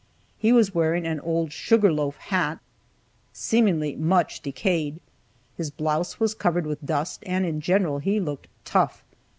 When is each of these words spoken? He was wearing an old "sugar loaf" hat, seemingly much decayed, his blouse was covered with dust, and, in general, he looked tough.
He 0.39 0.51
was 0.51 0.73
wearing 0.73 1.05
an 1.05 1.19
old 1.19 1.51
"sugar 1.53 1.93
loaf" 1.93 2.17
hat, 2.17 2.57
seemingly 3.33 3.95
much 3.95 4.39
decayed, 4.39 4.99
his 5.55 5.69
blouse 5.69 6.19
was 6.19 6.33
covered 6.33 6.65
with 6.65 6.83
dust, 6.83 7.21
and, 7.23 7.45
in 7.45 7.61
general, 7.61 7.99
he 7.99 8.19
looked 8.19 8.47
tough. 8.65 9.03